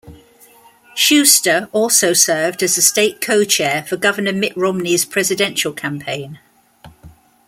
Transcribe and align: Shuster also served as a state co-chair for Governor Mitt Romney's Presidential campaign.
Shuster 0.95 1.69
also 1.71 2.11
served 2.11 2.63
as 2.63 2.75
a 2.75 2.81
state 2.81 3.21
co-chair 3.21 3.83
for 3.85 3.97
Governor 3.97 4.33
Mitt 4.33 4.57
Romney's 4.57 5.05
Presidential 5.05 5.73
campaign. 5.73 6.39